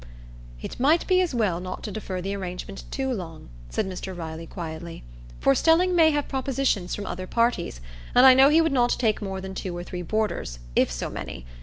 "It 0.63 0.79
might 0.79 1.05
be 1.05 1.21
as 1.21 1.35
well 1.35 1.59
not 1.59 1.83
to 1.83 1.91
defer 1.91 2.21
the 2.23 2.35
arrangement 2.35 2.85
too 2.89 3.13
long," 3.13 3.49
said 3.69 3.85
Mr 3.87 4.17
Riley, 4.17 4.47
quietly, 4.47 5.03
"for 5.39 5.53
Stelling 5.53 5.95
may 5.95 6.09
have 6.09 6.27
propositions 6.27 6.95
from 6.95 7.05
other 7.05 7.27
parties, 7.27 7.79
and 8.15 8.25
I 8.25 8.33
know 8.33 8.49
he 8.49 8.61
would 8.61 8.71
not 8.71 8.89
take 8.97 9.21
more 9.21 9.39
than 9.41 9.53
two 9.53 9.77
or 9.77 9.83
three 9.83 10.01
boarders, 10.01 10.57
if 10.75 10.91
so 10.91 11.11
many. 11.11 11.45